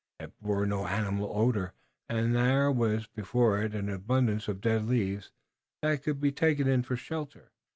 [0.19, 1.73] It bore no animal odor,
[2.09, 5.29] and there was before it an abundance of dead leaves
[5.83, 7.51] that could be taken in for shelter.